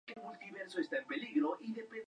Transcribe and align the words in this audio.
La 0.07 0.13
hendidura 0.13 0.39
puede 0.71 0.87
ser 0.87 0.89
de 0.89 0.99
diferentes 1.01 1.35
longitudes. 1.35 1.91